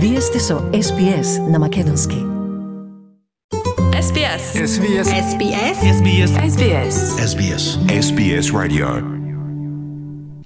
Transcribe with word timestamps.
Вие 0.00 0.20
сте 0.20 0.40
со 0.40 0.54
SPS 0.54 1.50
на 1.50 1.58
Македонски. 1.58 2.16
SBS. 4.06 4.42
SBS. 4.72 5.06
SBS. 5.26 5.76
SBS. 5.98 6.30
SBS. 6.52 6.96
SBS. 7.30 7.62
SBS 8.02 8.46
Radio. 8.52 8.88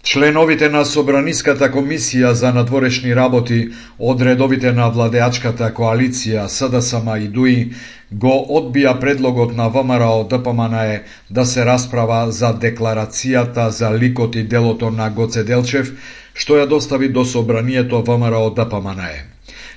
Членовите 0.02 0.68
на 0.68 0.84
Собраниската 0.84 1.68
комисија 1.72 2.30
за 2.32 2.52
надворешни 2.52 3.14
работи 3.14 3.68
од 3.98 4.22
редовите 4.22 4.72
на 4.72 4.88
владеачката 4.88 5.68
коалиција 5.74 6.46
СДСМ 6.46 7.16
и 7.20 7.28
ДУИ 7.28 7.72
го 8.10 8.32
одбија 8.60 9.00
предлогот 9.00 9.56
на 9.56 9.68
ВМРО 9.68 10.24
ДПМНЕ 10.30 11.02
да 11.30 11.44
се 11.44 11.64
расправа 11.64 12.30
за 12.30 12.54
декларацијата 12.54 13.68
за 13.68 13.92
ликот 13.98 14.36
и 14.36 14.42
делото 14.42 14.90
на 14.90 15.10
Гоце 15.10 15.44
Делчев, 15.44 15.92
што 16.34 16.56
ја 16.56 16.66
достави 16.66 17.12
до 17.12 17.24
Собранието 17.24 18.02
ВМРО 18.02 18.50
ДПМНЕ. 18.50 19.31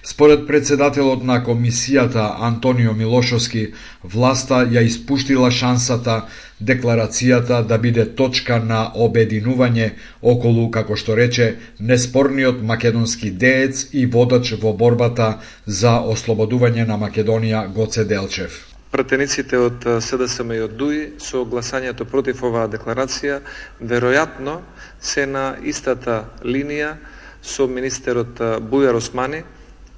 Според 0.05 0.45
председателот 0.47 1.23
на 1.23 1.43
комисијата 1.43 2.35
Антонио 2.39 2.93
Милошовски, 2.93 3.73
власта 4.03 4.59
ја 4.69 4.83
испуштила 4.85 5.49
шансата 5.51 6.27
декларацијата 6.61 7.63
да 7.65 7.77
биде 7.81 8.05
точка 8.05 8.59
на 8.59 8.91
обединување 8.93 9.87
околу, 10.21 10.67
како 10.69 10.95
што 10.95 11.15
рече, 11.17 11.55
неспорниот 11.79 12.61
македонски 12.61 13.31
деец 13.31 13.87
и 13.93 14.05
водач 14.05 14.53
во 14.61 14.75
борбата 14.77 15.39
за 15.65 15.95
ослободување 16.13 16.85
на 16.85 16.99
Македонија 17.01 17.65
Гоце 17.73 18.05
Делчев. 18.05 18.61
пратениците 18.91 19.57
од 19.57 19.83
СДСМ 19.99 20.51
и 20.51 20.59
од 20.61 20.77
ДУИ 20.77 21.01
со 21.17 21.43
гласањето 21.43 22.05
против 22.05 22.43
оваа 22.43 22.67
декларација 22.67 23.41
веројатно 23.81 24.59
се 25.01 25.25
на 25.25 25.57
истата 25.63 26.23
линија 26.43 26.95
со 27.41 27.67
министерот 27.67 28.39
Бујар 28.71 28.95
Османи 28.95 29.43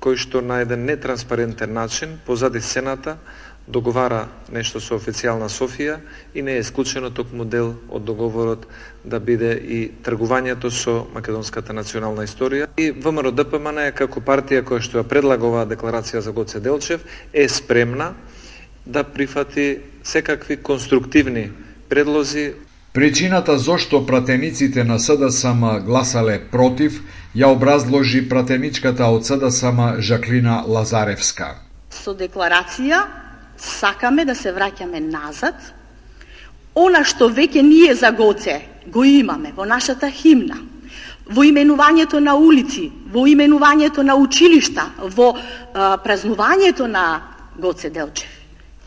кој 0.07 0.15
што 0.15 0.39
на 0.39 0.61
еден 0.63 0.85
нетранспарентен 0.87 1.73
начин 1.73 2.15
позади 2.25 2.61
сцената 2.61 3.17
договара 3.67 4.29
нешто 4.47 4.79
со 4.79 4.95
официјална 4.95 5.49
Софија 5.51 5.97
и 6.33 6.41
не 6.41 6.55
е 6.55 6.61
исклучено 6.63 7.09
токму 7.11 7.43
дел 7.43 7.73
од 7.91 8.05
договорот 8.07 8.63
да 9.03 9.19
биде 9.19 9.51
и 9.59 9.91
тргувањето 10.03 10.71
со 10.71 11.03
македонската 11.13 11.75
национална 11.75 12.23
историја. 12.23 12.69
И 12.77 12.91
ВМРО 12.91 13.31
ДПМН 13.35 13.89
е 13.89 13.91
како 13.91 14.23
партија 14.23 14.63
која 14.63 14.79
што 14.79 15.01
ја 15.01 15.03
предлага 15.03 15.43
оваа 15.43 15.67
декларација 15.67 16.23
за 16.23 16.31
Гоце 16.31 16.63
Делчев 16.63 17.03
е 17.33 17.49
спремна 17.49 18.13
да 18.85 19.03
прифати 19.03 19.81
секакви 20.03 20.55
конструктивни 20.63 21.51
предлози 21.89 22.53
Причината 22.97 23.57
зошто 23.57 24.05
пратениците 24.05 24.83
на 24.83 24.99
СДСМ 24.99 25.85
гласале 25.85 26.39
против 26.51 26.95
ја 27.35 27.51
образложи 27.53 28.23
пратеничката 28.29 29.05
од 29.13 29.21
СДСМ 29.21 30.01
Жаклина 30.01 30.63
Лазаревска. 30.65 31.61
Со 31.93 32.15
декларација 32.17 33.03
сакаме 33.61 34.25
да 34.25 34.33
се 34.33 34.49
враќаме 34.49 34.97
назад. 34.97 35.53
Она 36.73 37.03
што 37.05 37.29
веќе 37.29 37.61
ние 37.61 37.93
за 37.93 38.09
Гоце 38.09 38.57
го 38.89 39.05
имаме 39.05 39.53
во 39.53 39.69
нашата 39.69 40.09
химна, 40.09 40.57
во 41.29 41.45
именувањето 41.45 42.17
на 42.17 42.33
улици, 42.33 42.89
во 43.13 43.27
именувањето 43.29 44.01
на 44.01 44.17
училишта, 44.17 44.89
во 45.13 45.35
а, 45.37 46.01
празнувањето 46.01 46.89
на 46.89 47.05
Гоце 47.61 47.93
Делчев. 47.93 48.33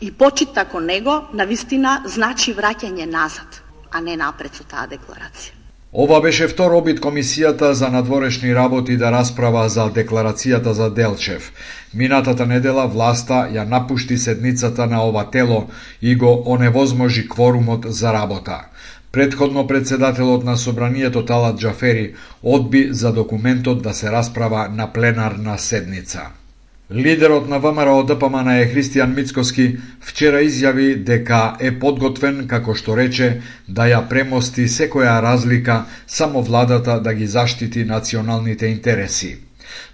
И 0.01 0.11
почит 0.11 0.51
тако 0.53 0.79
него, 0.79 1.31
на 1.33 1.47
вистина, 1.47 2.01
значи 2.05 2.51
враќање 2.51 3.07
назад, 3.07 3.50
а 3.91 4.01
не 4.01 4.15
напред 4.17 4.55
со 4.55 4.63
таа 4.63 4.87
декларација. 4.87 5.61
Ова 5.93 6.21
беше 6.21 6.47
втор 6.47 6.71
обид 6.71 6.99
комисијата 7.03 7.71
за 7.71 7.89
надворешни 7.91 8.55
работи 8.55 8.95
да 8.97 9.11
расправа 9.11 9.67
за 9.69 9.89
декларацијата 9.91 10.71
за 10.71 10.89
Делчев. 10.89 11.51
Минатата 11.93 12.45
недела 12.45 12.87
власта 12.87 13.49
ја 13.51 13.67
напушти 13.67 14.17
седницата 14.17 14.87
на 14.87 15.03
ова 15.03 15.29
тело 15.31 15.67
и 16.01 16.15
го 16.15 16.43
оневозможи 16.45 17.27
кворумот 17.27 17.85
за 17.89 18.13
работа. 18.13 18.61
Предходно 19.11 19.67
председателот 19.67 20.43
на 20.43 20.57
собранието 20.57 21.25
Талат 21.25 21.59
Джафери 21.59 22.13
одби 22.43 22.87
за 22.91 23.13
документот 23.13 23.83
да 23.83 23.93
се 23.93 24.11
расправа 24.11 24.69
на 24.69 24.93
пленарна 24.93 25.59
седница. 25.59 26.21
Лидерот 26.93 27.47
на 27.47 27.59
ВМРО 27.59 28.03
ДПМН 28.03 28.49
е 28.51 28.67
Христијан 28.67 29.13
Мицкоски 29.15 29.77
вчера 30.03 30.41
изјави 30.43 30.97
дека 31.07 31.55
е 31.63 31.71
подготвен, 31.79 32.41
како 32.51 32.75
што 32.75 32.97
рече, 32.99 33.29
да 33.67 33.85
ја 33.87 34.01
премости 34.09 34.67
секоја 34.67 35.21
разлика 35.23 35.85
само 36.07 36.43
владата 36.43 36.99
да 36.99 37.13
ги 37.13 37.27
заштити 37.27 37.85
националните 37.87 38.67
интереси. 38.67 39.37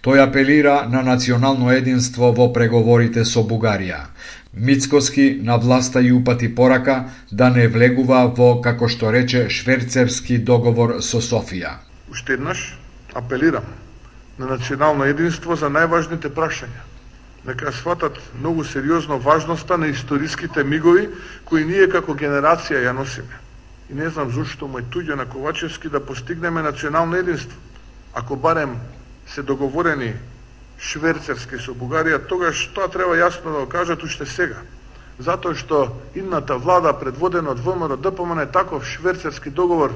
Тој 0.01 0.25
апелира 0.25 0.89
на 0.89 1.03
национално 1.05 1.69
единство 1.71 2.33
во 2.33 2.49
преговорите 2.53 3.25
со 3.25 3.45
Бугарија. 3.45 4.09
Мицкоски 4.53 5.37
на 5.43 5.57
власта 5.57 6.01
и 6.01 6.11
упати 6.11 6.49
порака 6.55 7.03
да 7.31 7.49
не 7.49 7.67
влегува 7.67 8.25
во, 8.25 8.55
како 8.61 8.89
што 8.89 9.13
рече, 9.13 9.49
шверцерски 9.49 10.41
договор 10.41 10.97
со 11.01 11.21
Софија. 11.21 11.77
Уште 12.09 12.41
еднаш 12.41 12.73
апелирам 13.13 13.69
на 14.39 14.45
национално 14.45 15.05
единство 15.05 15.55
за 15.55 15.69
најважните 15.69 16.29
прашања. 16.29 16.85
Нека 17.47 17.71
сватат 17.71 18.19
многу 18.39 18.63
сериозно 18.63 19.19
важноста 19.19 19.77
на 19.77 19.87
историските 19.87 20.63
мигови 20.63 21.09
кои 21.45 21.65
ние 21.65 21.87
како 21.89 22.13
генерација 22.13 22.83
ја 22.83 22.91
носиме. 22.91 23.39
И 23.89 23.93
не 23.93 24.09
знам 24.09 24.31
зошто 24.31 24.67
му 24.67 24.79
е 24.79 24.83
туѓо 24.83 25.15
на 25.15 25.25
Ковачевски 25.25 25.89
да 25.89 26.05
постигнеме 26.05 26.61
национално 26.61 27.15
единство. 27.15 27.57
Ако 28.13 28.35
барем 28.35 28.75
се 29.27 29.43
договорени 29.43 30.13
шверцерски 30.77 31.57
со 31.57 31.73
Бугарија, 31.73 32.27
тогаш 32.27 32.67
тоа 32.75 32.87
треба 32.91 33.15
јасно 33.15 33.51
да 33.51 33.59
го 33.63 33.69
кажат 33.69 34.03
уште 34.03 34.25
сега. 34.25 34.61
Затоа 35.19 35.55
што 35.55 35.97
идната 36.15 36.57
влада 36.57 36.93
предводена 36.93 37.49
од 37.55 37.59
ВМРО 37.59 37.97
ДПМН 37.97 38.51
таков 38.51 38.85
шверцерски 38.85 39.49
договор 39.49 39.95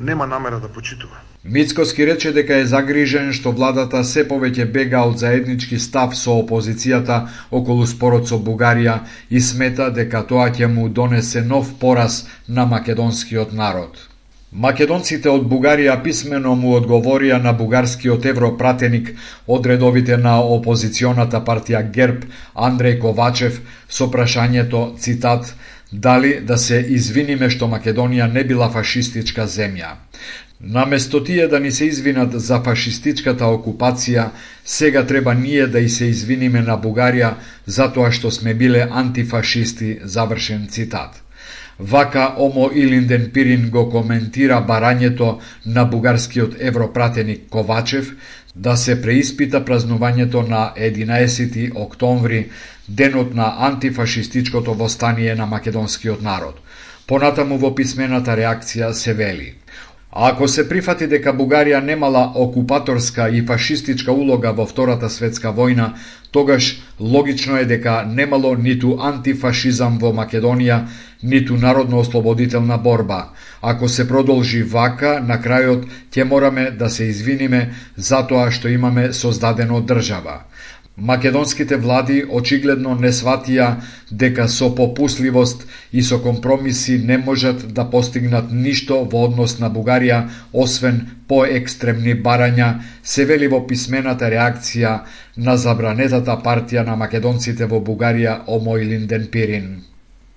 нема 0.00 0.26
намера 0.26 0.60
да 0.60 0.68
почитува. 0.68 1.16
Мицкоски 1.44 2.06
рече 2.06 2.32
дека 2.32 2.56
е 2.60 2.66
загрижен 2.66 3.32
што 3.36 3.52
владата 3.56 4.02
се 4.04 4.26
повеќе 4.28 4.66
бега 4.72 5.00
од 5.08 5.18
заеднички 5.22 5.78
став 5.78 6.16
со 6.16 6.36
опозицијата 6.42 7.20
околу 7.50 7.86
спорот 7.86 8.28
со 8.28 8.36
Бугарија 8.36 8.98
и 9.30 9.40
смета 9.40 9.90
дека 9.90 10.22
тоа 10.32 10.50
ќе 10.52 10.68
му 10.68 10.88
донесе 10.88 11.42
нов 11.42 11.74
пораз 11.80 12.26
на 12.48 12.66
македонскиот 12.66 13.52
народ. 13.52 14.10
Македонците 14.52 15.30
од 15.30 15.44
Бугарија 15.46 15.94
писмено 16.02 16.56
му 16.58 16.72
одговорија 16.74 17.36
на 17.42 17.52
бугарскиот 17.54 18.24
европратеник 18.26 19.12
од 19.46 19.66
редовите 19.66 20.16
на 20.16 20.40
опозиционата 20.42 21.38
партија 21.40 21.82
ГЕРБ 21.96 22.24
Андреј 22.54 22.98
Ковачев 22.98 23.60
со 23.88 24.08
прашањето, 24.10 24.98
цитат, 24.98 25.54
дали 25.92 26.40
да 26.40 26.58
се 26.58 26.78
извиниме 26.88 27.50
што 27.50 27.66
Македонија 27.66 28.28
не 28.32 28.44
била 28.44 28.70
фашистичка 28.70 29.46
земја. 29.46 29.94
Наместо 30.60 31.24
тие 31.24 31.48
да 31.48 31.60
ни 31.60 31.70
се 31.72 31.84
извинат 31.84 32.40
за 32.40 32.60
фашистичката 32.60 33.44
окупација, 33.44 34.28
сега 34.64 35.06
треба 35.06 35.34
ние 35.34 35.66
да 35.66 35.80
и 35.80 35.88
се 35.88 36.04
извиниме 36.04 36.60
на 36.60 36.76
Бугарија 36.78 37.32
затоа 37.66 38.12
што 38.12 38.30
сме 38.30 38.54
биле 38.54 38.86
антифашисти, 38.90 39.98
завршен 40.04 40.68
цитат. 40.68 41.22
Вака 41.80 42.34
Омо 42.38 42.70
Илинден 42.74 43.30
Пирин 43.32 43.70
го 43.70 43.86
коментира 43.90 44.60
барањето 44.68 45.38
на 45.66 45.84
бугарскиот 45.84 46.56
европратеник 46.60 47.48
Ковачев 47.48 48.12
да 48.56 48.76
се 48.76 49.02
преиспита 49.02 49.60
празнувањето 49.64 50.42
на 50.48 50.72
11 50.76 51.70
октомври, 51.74 52.50
денот 52.88 53.34
на 53.34 53.54
антифашистичкото 53.58 54.74
востание 54.74 55.34
на 55.34 55.46
македонскиот 55.46 56.22
народ. 56.22 56.60
Понатаму 57.06 57.58
во 57.58 57.74
писмената 57.74 58.36
реакција 58.36 58.92
се 58.92 59.14
вели 59.14 59.54
Ако 60.12 60.48
се 60.48 60.64
прифати 60.68 61.06
дека 61.06 61.30
Бугарија 61.30 61.78
немала 61.84 62.32
окупаторска 62.34 63.28
и 63.30 63.42
фашистичка 63.46 64.12
улога 64.12 64.50
во 64.52 64.66
Втората 64.66 65.10
светска 65.10 65.52
војна, 65.54 65.92
тогаш 66.32 66.82
логично 67.00 67.58
е 67.58 67.64
дека 67.64 68.02
немало 68.06 68.56
ниту 68.56 68.96
антифашизам 68.98 69.98
во 70.02 70.10
Македонија, 70.10 70.80
ниту 71.22 71.56
народно-ослободителна 71.56 72.78
борба. 72.78 73.28
Ако 73.62 73.88
се 73.88 74.08
продолжи 74.08 74.62
вака, 74.62 75.20
на 75.20 75.36
крајот 75.42 75.86
ќе 76.12 76.24
мораме 76.24 76.70
да 76.70 76.90
се 76.90 77.04
извиниме 77.04 77.70
за 77.96 78.26
тоа 78.26 78.50
што 78.50 78.68
имаме 78.68 79.12
создадено 79.12 79.80
држава. 79.80 80.40
Македонските 80.96 81.76
влади 81.76 82.24
очигледно 82.28 82.94
не 82.94 83.08
сватија 83.12 83.68
дека 84.22 84.48
со 84.48 84.68
попусливост 84.74 85.62
и 85.92 86.02
со 86.02 86.18
компромиси 86.22 86.98
не 86.98 87.16
можат 87.18 87.62
да 87.74 87.84
постигнат 87.90 88.52
ништо 88.52 88.98
во 89.12 89.24
однос 89.28 89.58
на 89.60 89.70
Бугарија, 89.70 90.28
освен 90.52 91.00
поекстремни 91.28 92.14
барања, 92.14 92.68
се 93.02 93.24
вели 93.24 93.48
во 93.48 93.66
писмената 93.66 94.28
реакција 94.28 94.98
на 95.36 95.56
забранетата 95.56 96.36
партија 96.44 96.84
на 96.84 96.96
македонците 96.96 97.66
во 97.66 97.80
Бугарија 97.80 98.40
Омој 98.46 98.84
Линден 98.92 99.30
Пирин. 99.32 99.70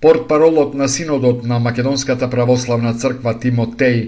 Портпаролот 0.04 0.74
на 0.74 0.88
Синодот 0.88 1.44
на 1.44 1.58
Македонската 1.58 2.26
православна 2.30 2.90
црква 2.92 3.32
Тимотеј 3.40 4.02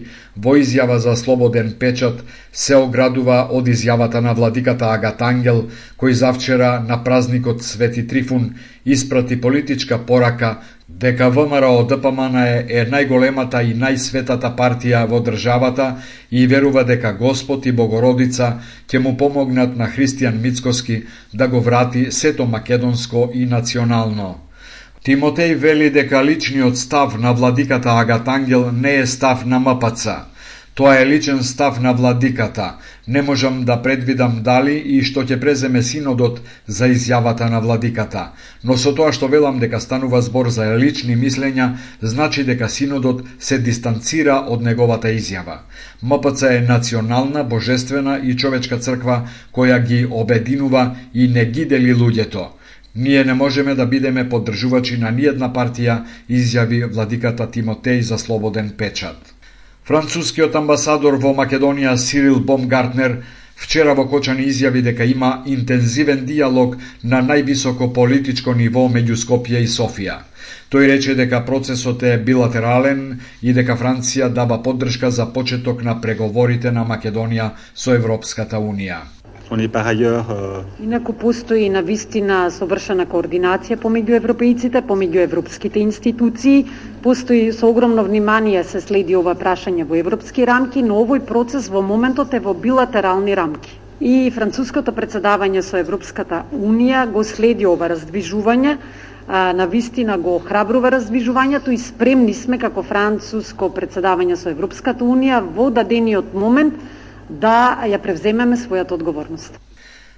во 0.47 0.53
изјава 0.61 0.99
за 1.01 1.15
слободен 1.17 1.71
печат 1.81 2.21
се 2.53 2.77
оградува 2.77 3.39
од 3.59 3.71
изјавата 3.73 4.21
на 4.21 4.35
владиката 4.37 4.91
Агатангел, 4.93 5.63
кој 5.97 6.13
завчера 6.21 6.85
на 6.89 7.01
празникот 7.05 7.65
Свети 7.65 8.07
Трифун 8.07 8.53
испрати 8.85 9.41
политичка 9.41 9.99
порака 9.99 10.59
дека 10.89 11.31
ВМРО 11.31 11.89
ДПМН 11.89 12.45
е, 12.45 12.65
е 12.69 12.85
најголемата 12.93 13.65
и 13.65 13.73
најсветата 13.73 14.53
партија 14.53 15.07
во 15.09 15.25
државата 15.25 15.95
и 16.31 16.47
верува 16.47 16.85
дека 16.85 17.17
Господ 17.17 17.65
и 17.65 17.73
Богородица 17.73 18.59
ќе 18.85 18.99
му 18.99 19.17
помогнат 19.17 19.77
на 19.77 19.89
Христијан 19.89 20.43
Мицкоски 20.45 21.05
да 21.33 21.49
го 21.49 21.61
врати 21.61 22.13
сето 22.13 22.45
македонско 22.45 23.31
и 23.33 23.47
национално. 23.47 24.46
Тимотеј 25.07 25.53
вели 25.63 25.87
дека 25.95 26.19
личниот 26.19 26.79
став 26.79 27.13
на 27.23 27.33
владиката 27.33 27.91
Агатангел 27.91 28.73
не 28.73 28.95
е 28.95 29.07
став 29.07 29.45
на 29.47 29.61
МПЦ. 29.61 30.09
Тоа 30.75 30.97
е 31.01 31.07
личен 31.07 31.43
став 31.45 31.81
на 31.81 31.93
владиката. 31.93 32.75
Не 33.09 33.23
можам 33.23 33.65
да 33.65 33.77
предвидам 33.83 34.43
дали 34.43 34.75
и 34.75 35.05
што 35.07 35.23
ќе 35.23 35.39
преземе 35.45 35.83
синодот 35.83 36.41
за 36.67 36.89
изјавата 36.91 37.47
на 37.55 37.61
владиката. 37.61 38.25
Но 38.65 38.75
со 38.77 38.95
тоа 38.99 39.13
што 39.15 39.31
велам 39.31 39.63
дека 39.63 39.81
станува 39.81 40.25
збор 40.27 40.51
за 40.51 40.67
лични 40.75 41.15
мислења, 41.15 41.71
значи 42.03 42.43
дека 42.43 42.69
синодот 42.69 43.23
се 43.39 43.63
дистанцира 43.63 44.43
од 44.43 44.67
неговата 44.67 45.15
изјава. 45.15 45.63
МПЦ 46.03 46.43
е 46.59 46.67
национална, 46.67 47.45
божествена 47.45 48.19
и 48.19 48.35
човечка 48.35 48.83
црква 48.83 49.23
која 49.55 49.79
ги 49.87 50.07
обединува 50.11 50.97
и 51.15 51.29
не 51.29 51.47
ги 51.47 51.65
дели 51.65 51.95
луѓето. 51.95 52.49
Ние 52.97 53.25
не 53.25 53.35
можеме 53.35 53.75
да 53.75 53.87
бидеме 53.87 54.29
поддржувачи 54.29 54.97
на 54.97 55.11
ниедна 55.13 55.51
партија, 55.53 55.97
изјави 56.29 56.85
владиката 56.89 57.45
Тимотеј 57.47 58.01
за 58.01 58.19
слободен 58.19 58.71
печат. 58.79 59.35
Францускиот 59.85 60.55
амбасадор 60.57 61.19
во 61.21 61.35
Македонија 61.37 61.97
Сирил 61.97 62.41
Бомгартнер 62.41 63.19
вчера 63.57 63.93
во 63.95 64.07
Кочани 64.09 64.47
изјави 64.49 64.83
дека 64.83 65.05
има 65.05 65.43
интензивен 65.47 66.25
диалог 66.25 66.79
на 67.05 67.21
највисоко 67.23 67.93
политичко 67.93 68.55
ниво 68.55 68.87
меѓу 68.89 69.21
Скопје 69.25 69.61
и 69.63 69.69
Софија. 69.75 70.17
Тој 70.71 70.89
рече 70.93 71.15
дека 71.15 71.43
процесот 71.47 72.03
е 72.03 72.17
билатерален 72.19 73.21
и 73.43 73.53
дека 73.53 73.77
Франција 73.77 74.29
дава 74.41 74.63
поддршка 74.63 75.11
за 75.11 75.27
почеток 75.37 75.85
на 75.85 76.01
преговорите 76.01 76.73
на 76.73 76.85
Македонија 76.85 77.51
со 77.75 77.95
Европската 77.95 78.57
Унија. 78.57 79.03
On 79.49 79.61
est 79.61 79.69
par 79.69 79.87
ailleurs 79.87 80.27
euh, 80.31 80.63
Инаку 80.83 81.13
постои 81.13 81.69
на 81.71 81.81
вистина 81.81 82.49
совршена 82.51 83.05
координација 83.07 83.77
помеѓу 83.79 84.17
европејците, 84.19 84.83
помеѓу 84.83 85.23
европските 85.23 85.79
институции, 85.79 86.65
постои 87.03 87.53
со 87.53 87.69
огромно 87.71 88.03
внимание 88.03 88.65
се 88.65 88.81
следи 88.81 89.15
ова 89.15 89.37
прашање 89.39 89.87
во 89.87 89.95
европски 90.01 90.43
рамки, 90.51 90.83
но 90.83 90.99
овој 90.99 91.23
процес 91.29 91.69
во 91.71 91.79
моментот 91.79 92.35
е 92.35 92.43
во 92.43 92.55
билатерални 92.55 93.37
рамки. 93.39 93.79
И 94.01 94.33
француското 94.35 94.91
председавање 94.91 95.63
со 95.63 95.79
Европската 95.79 96.43
Унија 96.51 97.07
го 97.07 97.23
следи 97.23 97.71
ова 97.71 97.87
раздвижување, 97.95 98.77
а, 99.29 99.53
на 99.53 99.71
вистина 99.71 100.19
го 100.19 100.41
храбрува 100.43 100.91
раздвижувањето 100.91 101.71
и 101.71 101.79
спремни 101.79 102.35
сме 102.35 102.59
како 102.59 102.83
француско 102.83 103.71
председавање 103.71 104.35
со 104.35 104.51
Европската 104.51 105.05
Унија 105.05 105.39
во 105.55 105.71
дадениот 105.71 106.35
момент 106.35 106.75
да 107.29 107.83
ја 107.87 108.03
превземеме 108.03 108.57
својата 108.57 108.95
одговорност. 108.95 109.59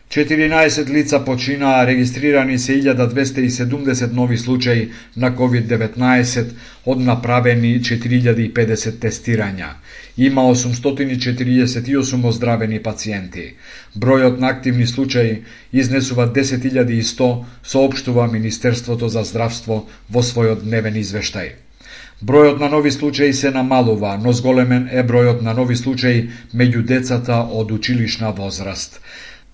14 0.08 0.88
лица 0.88 1.24
починаа, 1.24 1.86
регистрирани 1.86 2.58
се 2.58 2.80
1270 2.80 4.12
нови 4.12 4.38
случаи 4.38 4.88
на 5.16 5.36
COVID-19 5.36 6.46
од 6.86 7.00
направени 7.00 7.74
4050 7.80 8.96
тестирања. 9.04 9.68
Има 10.16 10.42
848 10.48 12.24
оздравени 12.24 12.82
пациенти. 12.82 13.54
Бројот 13.96 14.40
на 14.40 14.48
активни 14.48 14.86
случаи 14.86 15.42
изнесува 15.72 16.32
10.100, 16.32 17.44
соопштува 17.62 18.26
Министерството 18.32 19.08
за 19.08 19.24
здравство 19.24 19.86
во 20.10 20.22
својот 20.22 20.64
дневен 20.64 20.94
извештај. 20.94 21.67
Бројот 22.20 22.58
на 22.58 22.68
нови 22.68 22.90
случаи 22.90 23.32
се 23.32 23.50
намалува, 23.54 24.16
но 24.22 24.32
зголемен 24.32 24.88
е 24.90 25.02
бројот 25.06 25.42
на 25.42 25.52
нови 25.54 25.76
случаи 25.76 26.30
меѓу 26.50 26.80
децата 26.82 27.36
од 27.60 27.70
училишна 27.70 28.32
возраст. 28.34 29.00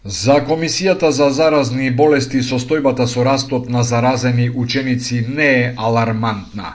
За 0.05 0.39
Комисијата 0.47 1.11
за 1.11 1.29
заразни 1.31 1.91
болести 1.91 2.41
состојбата 2.41 3.05
со 3.07 3.25
растот 3.25 3.69
на 3.69 3.83
заразени 3.83 4.49
ученици 4.65 5.27
не 5.29 5.51
е 5.61 5.75
алармантна. 5.77 6.73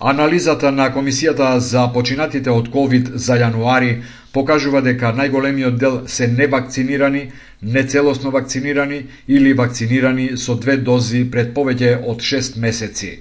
Анализата 0.00 0.72
на 0.72 0.90
Комисијата 0.92 1.56
за 1.58 1.88
починатите 1.94 2.50
од 2.50 2.68
COVID 2.68 3.10
за 3.16 3.40
јануари 3.40 4.02
покажува 4.32 4.84
дека 4.84 5.14
најголемиот 5.16 5.78
дел 5.78 6.00
се 6.06 6.28
невакцинирани, 6.28 7.30
нецелосно 7.62 8.30
вакцинирани 8.30 9.06
или 9.28 9.52
вакцинирани 9.52 10.36
со 10.36 10.54
две 10.54 10.76
дози 10.76 11.24
пред 11.30 11.54
повеќе 11.56 11.96
од 12.04 12.20
6 12.20 12.60
месеци. 12.60 13.18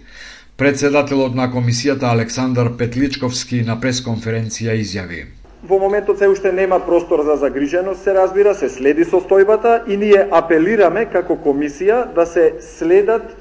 Председателот 0.60 1.36
на 1.36 1.46
комисијата 1.48 2.10
Александар 2.12 2.68
Петличковски 2.80 3.62
на 3.68 3.78
пресконференција 3.80 4.74
изјави. 4.82 5.22
Во 5.70 5.80
моментот 5.80 6.20
се 6.20 6.28
уште 6.28 6.52
нема 6.52 6.82
простор 6.84 7.24
за 7.24 7.38
загриженост, 7.40 8.04
се 8.04 8.14
разбира, 8.18 8.52
се 8.56 8.68
следи 8.70 9.08
состојбата 9.08 9.88
и 9.88 9.96
ние 9.96 10.28
апелираме 10.42 11.06
како 11.14 11.40
комисија 11.48 12.02
да 12.16 12.26
се 12.26 12.52
следат 12.76 13.32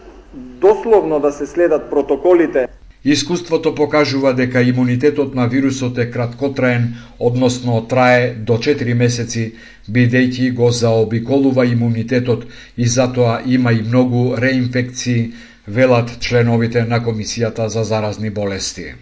дословно 0.63 1.19
да 1.21 1.33
се 1.33 1.47
следат 1.47 1.91
протоколите 1.91 2.69
Искуството 3.05 3.75
покажува 3.75 4.35
дека 4.35 4.63
имунитетот 4.63 5.35
на 5.35 5.47
вирусот 5.47 5.99
е 5.99 6.11
краткотраен, 6.11 6.95
односно 7.19 7.87
трае 7.89 8.35
до 8.35 8.59
4 8.59 8.95
месеци, 8.95 9.53
бидејќи 9.91 10.51
го 10.53 10.71
заобиколува 10.71 11.67
имунитетот 11.67 12.45
и 12.77 12.87
затоа 12.87 13.39
има 13.47 13.73
и 13.73 13.83
многу 13.83 14.37
реинфекции 14.37 15.33
велат 15.69 16.21
членовите 16.21 16.85
на 16.85 17.05
Комисијата 17.05 17.67
за 17.67 17.85
заразни 17.85 18.31
болести. 18.31 18.95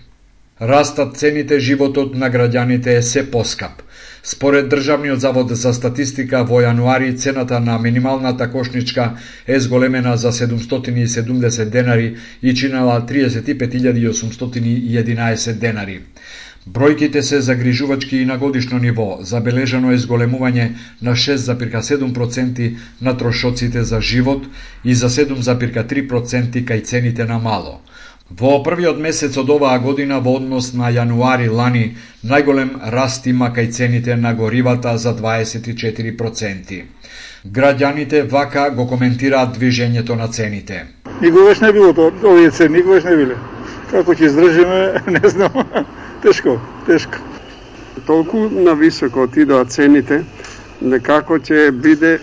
Растат 0.63 1.17
цените 1.17 1.61
животот 1.61 2.15
на 2.15 2.31
граѓаните 2.31 2.87
е 2.87 3.03
се 3.03 3.31
поскап. 3.31 3.83
Според 4.23 4.69
Државниот 4.69 5.21
завод 5.21 5.51
за 5.51 5.75
статистика 5.75 6.45
во 6.45 6.61
јануари 6.65 7.17
цената 7.17 7.61
на 7.61 7.79
минималната 7.79 8.51
кошничка 8.51 9.11
е 9.47 9.61
зголемена 9.61 10.17
за 10.17 10.33
770 10.33 11.65
денари 11.65 12.17
и 12.43 12.55
чинала 12.55 13.07
35.811 13.07 15.53
денари. 15.53 16.01
Бројките 16.67 17.21
се 17.23 17.41
загрижувачки 17.41 18.17
и 18.17 18.25
на 18.25 18.39
годишно 18.39 18.79
ниво. 18.79 19.19
Забележано 19.23 19.93
е 19.95 19.99
зголемување 20.03 20.65
на 21.03 21.13
6,7% 21.15 22.71
на 23.01 23.17
трошоците 23.17 23.85
за 23.85 24.01
живот 24.01 24.49
и 24.85 24.95
за 24.95 25.09
7,3% 25.09 26.65
кај 26.67 26.83
цените 26.85 27.25
на 27.25 27.39
мало. 27.39 27.81
Во 28.31 28.63
првиот 28.67 28.99
месец 28.99 29.37
од 29.39 29.51
оваа 29.55 29.79
година 29.79 30.19
во 30.19 30.33
однос 30.41 30.73
на 30.75 30.91
јануари 30.91 31.47
лани 31.47 31.85
најголем 32.27 32.73
раст 32.95 33.27
има 33.31 33.53
кај 33.55 33.71
цените 33.71 34.17
на 34.17 34.35
горивата 34.35 34.97
за 34.99 35.15
24%. 35.15 36.83
Граѓаните 37.47 38.25
вака 38.33 38.71
го 38.71 38.89
коментираат 38.91 39.55
движењето 39.59 40.17
на 40.19 40.27
цените. 40.29 40.87
Никогаш 41.23 41.61
не 41.61 41.73
било 41.73 41.93
тоа, 41.95 42.11
овие 42.25 42.51
цени 42.51 42.79
никогаш 42.79 43.05
не 43.05 43.17
биле. 43.17 43.39
Како 43.91 44.15
ќе 44.15 44.27
издржиме, 44.27 44.81
не 45.21 45.29
знам. 45.31 45.63
Тешко, 46.23 46.61
тешко. 46.87 47.19
Толку 48.07 48.49
на 48.49 48.75
високо 48.75 49.23
отидоа 49.23 49.65
цените, 49.65 50.25
некако 50.83 51.39
ќе 51.39 51.71
биде 51.71 52.19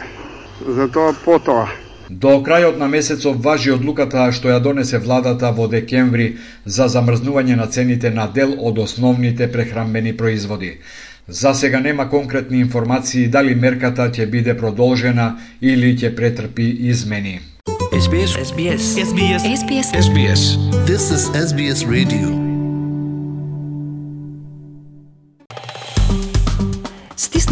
за 0.67 0.87
тоа 0.87 1.13
потоа. 1.25 1.67
До 2.09 2.41
крајот 2.45 2.77
на 2.77 2.87
месецов 2.87 3.39
важи 3.41 3.71
одлуката 3.71 4.27
што 4.31 4.51
ја 4.51 4.59
донесе 4.61 4.99
владата 4.99 5.51
во 5.51 5.67
декември 5.67 6.35
за 6.65 6.87
замрзнување 6.87 7.55
на 7.55 7.67
цените 7.67 8.11
на 8.11 8.27
дел 8.27 8.53
од 8.59 8.77
основните 8.77 9.51
прехранбени 9.51 10.17
производи. 10.17 10.77
За 11.27 11.53
сега 11.53 11.79
нема 11.79 12.09
конкретни 12.09 12.59
информации 12.59 13.27
дали 13.27 13.55
мерката 13.55 14.09
ќе 14.11 14.29
биде 14.29 14.57
продолжена 14.57 15.37
или 15.61 15.95
ќе 15.97 16.15
претрпи 16.15 16.69
измени. 16.93 17.39
SBS 17.93 18.31
SBS 18.49 18.83
SBS 19.09 19.43
SBS 19.59 19.87
SBS 20.05 20.41
This 20.85 21.11
is 21.15 21.23
SBS 21.47 21.87
Radio. 21.87 22.52